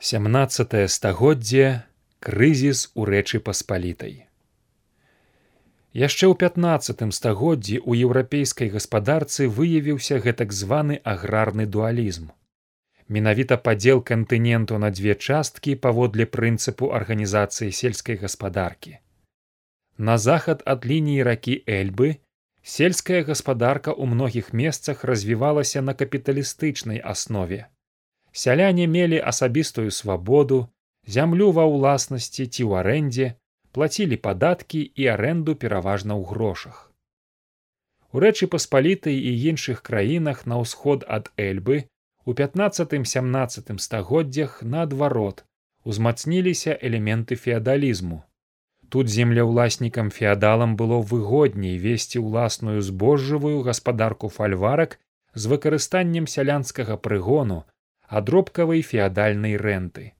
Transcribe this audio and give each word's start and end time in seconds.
17 0.00 0.86
стагоддзе 0.86 1.82
крызіс 2.22 2.80
у 2.94 3.02
рэчы 3.08 3.40
паспалітай. 3.42 4.12
Яшчэ 5.90 6.28
ў 6.30 6.38
15 6.38 7.14
стагоддзі 7.16 7.80
ў 7.82 8.06
еўрапейскай 8.06 8.70
гаспадарцы 8.70 9.48
выявіўся 9.56 10.20
гэтак 10.22 10.54
званы 10.54 11.00
аграрны 11.02 11.66
дуалізм. 11.66 12.28
Менавіта 13.10 13.58
падзел 13.58 13.98
кантыненту 14.10 14.78
на 14.78 14.94
дзве 14.94 15.16
часткі 15.18 15.74
паводле 15.86 16.30
прынцыпу 16.30 16.92
арганізацыі 16.94 17.74
сельскай 17.74 18.22
гаспадаркі. 18.22 19.02
На 19.98 20.14
захад 20.14 20.62
ад 20.62 20.86
лініі 20.86 21.26
ракі 21.26 21.56
эльбы 21.66 22.22
сельская 22.62 23.26
гаспадарка 23.26 23.90
ў 23.90 24.06
многіх 24.14 24.54
месцах 24.54 25.02
развівалася 25.02 25.82
на 25.82 25.98
капіталістычнай 25.98 27.02
аснове 27.02 27.66
сяляне 28.32 28.86
мелі 28.86 29.18
асабістую 29.32 29.90
свабоду 29.90 30.68
зямлю 31.06 31.50
ва 31.56 31.64
ўласнасці 31.64 32.46
ці 32.46 32.62
ў 32.68 32.84
арэндзе 32.84 33.28
плацілі 33.72 34.16
падаткі 34.16 34.80
і 34.84 35.08
арэнду 35.14 35.54
пераважна 35.54 36.16
ў 36.18 36.24
грошах. 36.28 36.92
У 38.12 38.20
рэчы 38.24 38.48
паспалітай 38.52 39.16
і 39.16 39.32
іншых 39.52 39.82
краінах 39.84 40.46
на 40.46 40.60
ўсход 40.60 41.04
ад 41.06 41.28
эльбы 41.36 41.84
у 42.24 42.34
пятнаццатым 42.38 43.04
сямнаццатым 43.04 43.78
стагоддзях 43.78 44.62
наадварот 44.62 45.44
узмацніліся 45.84 46.76
элементы 46.88 47.36
феадалізму. 47.36 48.24
Тут 48.88 49.08
землеўласнікам 49.12 50.10
феадалам 50.10 50.76
было 50.76 51.00
выгодней 51.00 51.76
весці 51.76 52.24
ўласную 52.24 52.80
збожжавую 52.80 53.60
гаспадарку 53.62 54.28
фальварак 54.28 54.98
з 55.34 55.52
выкарыстаннем 55.52 56.26
сялянскага 56.26 56.96
прыгону 56.96 57.64
адробкавай 58.08 58.82
феадальнай 58.82 59.56
рэнты. 59.56 60.12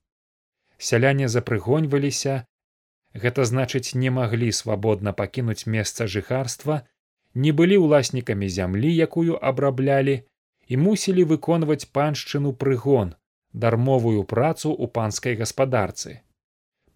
Сяляне 0.77 1.29
запрыгоньваліся, 1.29 2.45
гэта 3.15 3.45
значыць 3.49 3.97
не 3.97 4.11
маглі 4.15 4.53
свабодна 4.53 5.13
пакінуць 5.13 5.67
месца 5.67 6.07
жыхарства, 6.07 6.85
не 7.35 7.53
былі 7.53 7.81
ўласнікамі 7.85 8.49
зямлі, 8.49 8.93
якую 8.93 9.41
абраблялі 9.41 10.23
і 10.69 10.77
мусілі 10.77 11.25
выконваць 11.33 11.89
паншчыну 11.99 12.53
прыгон, 12.53 13.17
дармовую 13.53 14.25
працу 14.25 14.71
ў 14.71 14.87
панскай 14.93 15.35
гаспадарцы. 15.41 16.21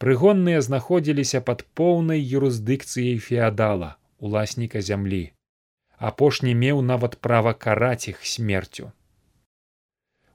Прыгонныя 0.03 0.61
знаходзіліся 0.61 1.41
пад 1.41 1.65
поўнай 1.79 2.21
юрысдыкцыяй 2.21 3.19
феадала, 3.19 3.97
уласніка 4.19 4.83
зямлі. 4.83 5.31
Апошні 5.97 6.55
меў 6.59 6.83
нават 6.83 7.21
права 7.23 7.55
караць 7.55 8.09
іх 8.12 8.27
смерцю. 8.27 8.91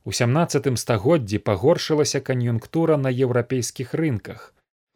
У 0.07 0.13
сямнацатым 0.15 0.77
стагоддзі 0.79 1.37
пагоршылася 1.47 2.19
кан'юнктура 2.27 2.95
на 3.05 3.11
еўрапейскіх 3.11 3.89
рынках, 3.99 4.53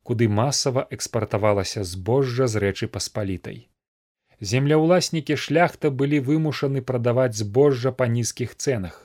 куды 0.08 0.28
масава 0.32 0.86
экспартавалася 0.98 1.84
збожжа 1.84 2.48
з 2.48 2.62
рэчы 2.64 2.88
паспалітай. 2.94 3.58
Земляўласнікі 4.52 5.36
шляхта 5.36 5.92
былі 6.02 6.22
вымушаны 6.28 6.82
прадаваць 6.82 7.36
збожжа 7.42 7.92
па 7.92 8.08
нізкіх 8.08 8.56
цэнах. 8.56 8.96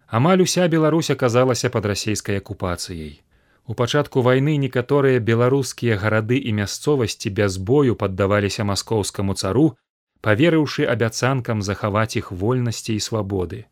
Амаль 0.06 0.46
уся 0.46 0.70
беларусь 0.70 1.10
аказалася 1.10 1.74
пад 1.74 1.90
расійскай 1.90 2.38
акупацыяй. 2.38 3.26
У 3.66 3.74
пачатку 3.74 4.22
вайны 4.22 4.62
некаторыя 4.62 5.18
беларускія 5.18 5.98
гарады 5.98 6.38
і 6.38 6.54
мясцовасці 6.62 7.34
без 7.34 7.58
бою 7.58 7.98
паддаваліся 7.98 8.70
маскоўскаму 8.70 9.34
цару 9.34 9.82
паверыўшы 10.22 10.86
абяцанкам 10.86 11.66
захаваць 11.66 12.22
іх 12.22 12.30
вольнасці 12.32 12.94
і 12.94 13.02
свабоды 13.02 13.66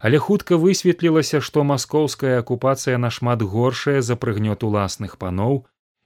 але 0.00 0.18
хутка 0.18 0.56
высветлілася 0.56 1.38
што 1.46 1.62
маскоўская 1.70 2.36
акупацыя 2.42 2.98
нашмат 3.04 3.42
горшая 3.54 4.00
за 4.00 4.16
прыгнёт 4.16 4.64
уласных 4.68 5.16
паноў 5.24 5.56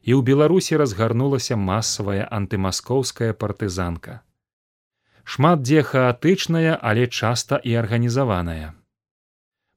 і 0.02 0.10
ў 0.18 0.20
беларусі 0.30 0.78
разгарнулася 0.82 1.56
масавая 1.56 2.26
антымаскоўская 2.38 3.32
партызанка. 3.42 4.20
Шмат 5.24 5.62
дзе 5.62 5.86
хаатычная 5.90 6.74
але 6.90 7.06
часта 7.06 7.56
і 7.56 7.78
арганізаваная. 7.82 8.74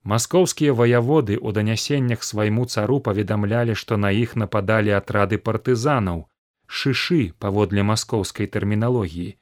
Маскоўскія 0.03 0.73
ваяводы 0.73 1.37
ў 1.37 1.53
данясеннях 1.59 2.25
свайму 2.25 2.65
цару 2.65 2.99
паведамлялі 3.07 3.77
што 3.81 4.01
на 4.01 4.11
іх 4.25 4.35
нападалі 4.43 4.97
атрады 4.97 5.37
партызанаў 5.37 6.25
шышы 6.67 7.21
паводле 7.45 7.85
маскоўскай 7.89 8.49
тэрміналогіі 8.57 9.35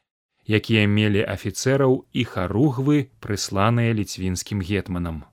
якія 0.47 0.87
мелі 0.87 1.25
афіцэраў 1.25 2.05
і 2.13 2.23
харугвы 2.23 3.09
прысланыя 3.19 3.93
ліцвінскім 3.97 4.61
гетманам. 4.61 5.23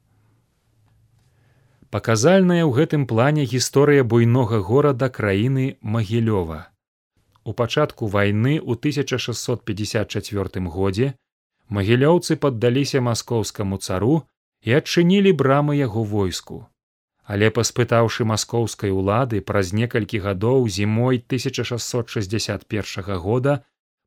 Паказальная 1.92 2.64
ў 2.64 2.72
гэтым 2.72 3.04
плане 3.06 3.44
гісторыя 3.44 4.04
буйнога 4.04 4.64
горада 4.64 5.12
краіны 5.12 5.76
магілёва. 5.84 6.72
У 7.44 7.52
пачатку 7.52 8.06
вайны 8.08 8.56
ў 8.56 8.80
1654 8.80 10.68
годзе 10.72 11.12
магілёўцы 11.68 12.36
паддаліся 12.40 13.04
маскоўскаму 13.04 13.76
цару 13.76 14.24
і 14.64 14.72
адчынілі 14.78 15.32
брамы 15.36 15.76
яго 15.76 16.04
войску. 16.04 16.68
Але 17.28 17.50
паспытаўшы 17.54 18.24
маскоўскай 18.24 18.90
улады 18.90 19.40
праз 19.44 19.72
некалькі 19.76 20.18
гадоў 20.24 20.68
зімой 20.68 21.20
1661 21.20 23.18
года 23.26 23.62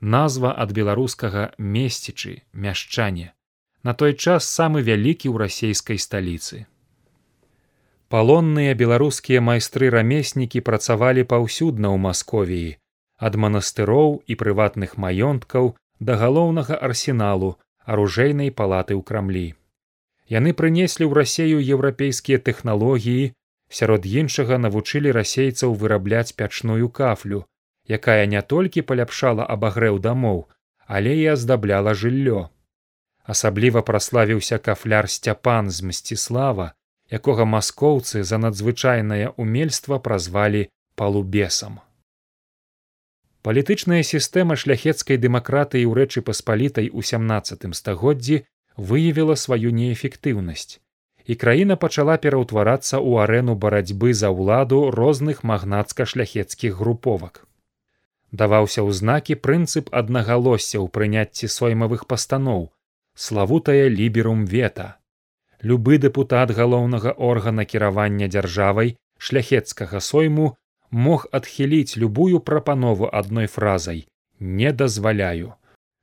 Назва 0.00 0.54
ад 0.56 0.72
беларускага 0.72 1.50
месцічы 1.58 2.38
мяшчане 2.52 3.34
на 3.82 3.94
той 3.94 4.14
час 4.14 4.46
самы 4.46 4.82
вялікі 4.86 5.28
ў 5.28 5.36
расійскай 5.42 5.98
сталіцы 5.98 6.66
палонныя 8.14 8.74
беларускія 8.82 9.40
майстры 9.48 9.90
рамеснікі 9.94 10.64
працавалі 10.68 11.24
паўсюдна 11.32 11.92
ў 11.94 11.98
масковіі 12.06 12.70
ад 13.28 13.40
манастыроў 13.44 14.14
і 14.32 14.38
прыватных 14.42 14.96
маёнткаў 15.04 15.74
да 16.10 16.16
галоўнага 16.22 16.78
арсеналу 16.88 17.50
аружейнай 17.84 18.54
палаты 18.62 18.96
ў 18.96 19.02
крамлі 19.12 19.46
яны 20.38 20.56
прынеслі 20.62 21.04
ў 21.08 21.12
рассею 21.20 21.58
еўрапейскія 21.76 22.40
тэхналогіі 22.48 23.28
сярод 23.80 24.10
іншага 24.24 24.58
навучылі 24.64 25.14
расейцаў 25.20 25.78
вырабляць 25.84 26.32
пячную 26.40 26.88
кафлю 27.02 27.44
якая 27.88 28.26
не 28.26 28.40
толькі 28.42 28.84
паляпшала 28.84 29.44
абагрэў 29.48 29.98
дамоў, 29.98 30.44
але 30.86 31.16
і 31.16 31.26
аздабляла 31.34 31.96
жыллё. 31.96 32.48
Асабліва 33.24 33.82
праславіўся 33.82 34.58
кафляр 34.58 35.08
сцяпан 35.08 35.70
з 35.70 35.88
мсціслава, 35.88 36.72
якога 37.10 37.44
маскоўцы 37.44 38.22
за 38.22 38.38
надзвычайнае 38.38 39.32
умельства 39.36 39.98
празвалі 39.98 40.68
палубесам. 40.94 41.80
Палітычная 43.42 44.02
сістэма 44.02 44.58
шляхецкай 44.60 45.16
дэмакратыі 45.16 45.86
ў 45.86 45.92
рэчы 46.02 46.22
паспалітай 46.26 46.90
у 46.92 47.02
17 47.02 47.66
стагоддзі 47.80 48.44
выявіла 48.76 49.34
сваю 49.34 49.72
неэфектыўнасць, 49.72 50.78
і 51.24 51.34
краіна 51.34 51.76
пачала 51.76 52.16
пераўтварацца 52.16 52.98
ў 52.98 53.26
арэну 53.26 53.54
барацьбы 53.54 54.12
за 54.12 54.34
ўладу 54.34 54.90
розных 54.90 55.44
магнацка-шляхецкіх 55.44 56.76
груповак 56.76 57.48
даваўся 58.32 58.84
ў 58.84 58.92
знакі 58.92 59.34
прынцып 59.40 59.88
аднагалосся 59.92 60.76
ў 60.78 60.86
прыняцці 60.92 61.48
соймавых 61.48 62.04
пастаноў 62.06 62.68
славутая 63.16 63.88
ліберум 63.88 64.44
вета 64.44 64.97
любы 65.62 65.98
дэпутат 65.98 66.54
галоўнага 66.58 67.12
органа 67.30 67.64
кіравання 67.64 68.28
дзяржавай 68.34 68.96
шляхецкага 69.18 70.00
сойму 70.00 70.54
мог 70.90 71.26
адхіліць 71.32 71.98
любую 72.02 72.40
прапанову 72.40 73.10
адной 73.20 73.46
фразай 73.46 74.06
не 74.40 74.72
дазваляю 74.72 75.54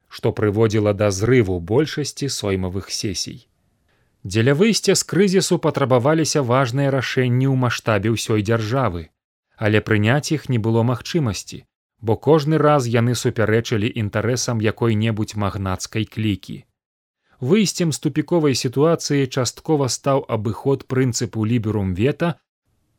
што 0.07 0.31
прыводзіла 0.39 0.93
да 0.93 1.11
зрыву 1.11 1.59
большасці 1.59 2.29
соймавых 2.39 2.91
сесій 2.91 3.47
дзеля 4.23 4.57
выйсця 4.63 4.95
з 4.95 5.03
крызісу 5.13 5.59
патрабаваліся 5.67 6.41
важныя 6.41 6.91
рашэнні 6.97 7.47
ў 7.47 7.55
маштабе 7.67 8.15
ўсёй 8.17 8.43
дзяржавы 8.49 9.07
але 9.55 9.79
прыняць 9.87 10.31
іх 10.35 10.49
не 10.49 10.59
было 10.59 10.83
магчымасці 10.91 11.63
бо 12.01 12.15
кожны 12.15 12.57
раз 12.57 12.87
яны 12.87 13.15
супярэчылі 13.15 13.89
інтарэсам 14.01 14.59
якой-небудзь 14.61 15.35
магнацкай 15.43 16.05
клікі. 16.05 16.57
Выйсцем 17.45 17.91
з 17.93 18.01
тупіковай 18.03 18.55
сітуацыі 18.57 19.27
часткова 19.29 19.87
стаў 19.95 20.23
абыход 20.35 20.85
прынцыпу 20.91 21.43
ліберум 21.49 21.91
вета 21.99 22.29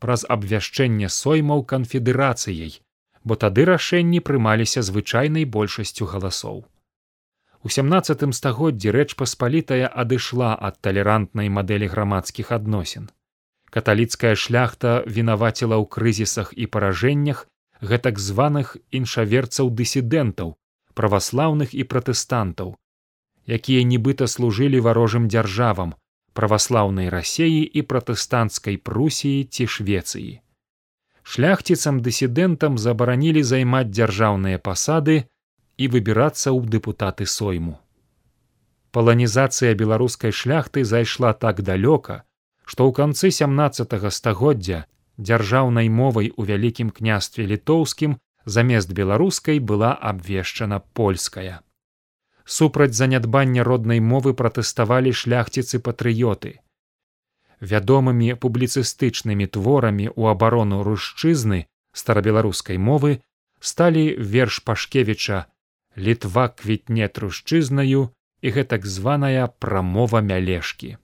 праз 0.05 0.23
абвяшчэнне 0.35 1.09
соймаў 1.15 1.65
канфедэрацыяй, 1.73 2.77
бо 3.25 3.39
тады 3.45 3.65
рашэнні 3.71 4.21
прымаліся 4.29 4.85
звычайнай 4.91 5.49
большасцю 5.57 6.07
галасоў. 6.13 6.63
У 7.67 7.73
17 7.79 8.23
стагоддзі 8.39 8.95
рэч 8.99 9.19
паспалітая 9.25 9.91
адышла 10.05 10.55
ад 10.71 10.79
талерантнай 10.79 11.51
мадэлі 11.59 11.91
грамадскіх 11.97 12.55
адносін. 12.61 13.11
Каталіцкая 13.75 14.35
шляхта 14.47 15.03
вінаваціла 15.19 15.75
ў 15.83 15.91
крызісах 15.91 16.55
і 16.55 16.71
паражэннях 16.71 17.45
гэтак 17.83 18.23
званых 18.31 18.77
іншаверцаў 18.95 19.75
дысідэнтаў 19.83 20.55
праваслаўных 20.95 21.75
і 21.75 21.83
пратэстантаў 21.83 22.77
якія 23.47 23.83
нібыта 23.93 24.27
служылі 24.27 24.81
варожым 24.87 25.29
дзяржавам 25.29 25.95
праваслаўнай 26.33 27.09
рассеі 27.09 27.63
і 27.63 27.83
пратэстанцкай 27.93 28.77
прусіі 28.77 29.45
ці 29.45 29.67
швецыі 29.77 30.33
шляхціцам 31.23 32.03
дысідэнтам 32.07 32.79
забаранілі 32.79 33.43
займаць 33.43 33.91
дзяржаўныя 33.91 34.59
пасады 34.59 35.17
і 35.77 35.89
выбірацца 35.95 36.51
ў 36.51 36.71
дэпутаты 36.77 37.27
сойму 37.27 37.79
паланізацыя 38.97 39.75
беларускай 39.75 40.33
шляхты 40.33 40.85
зайшла 40.85 41.33
так 41.47 41.63
далёка 41.71 42.23
што 42.67 42.87
ў 42.89 42.93
канцы 43.01 43.31
сямнаццатого 43.31 44.11
стагоддзя 44.11 44.85
дзяржаўнай 45.19 45.89
мовай 45.89 46.33
у 46.37 46.45
вялікім 46.51 46.91
княстве 46.91 47.47
літоўскім 47.53 48.17
замест 48.45 48.93
беларускай 48.93 49.59
была 49.59 49.93
абвешчана 49.95 50.81
польская. 50.93 51.61
Супраць 52.47 52.95
занядбання 52.95 53.65
роднай 53.67 54.01
мовы 54.01 54.33
пратэставалі 54.41 55.13
шляхціцы 55.13 55.83
патрыёты. 55.83 56.53
Вядомымі 57.61 58.35
публіцыстычнымі 58.39 59.47
творамі 59.51 60.07
ў 60.07 60.23
абарону 60.31 60.83
рушчызны 60.87 61.67
старабеларускай 61.93 62.79
мовы 62.79 63.19
сталі 63.59 64.05
верш 64.35 64.61
пашкевіча 64.63 65.47
літва 65.97 66.49
квітне 66.61 67.09
трушчызнаю 67.09 68.13
і 68.43 68.49
гэтак 68.59 68.87
званая 68.87 69.49
прамова 69.49 70.21
мялешкі. 70.21 70.97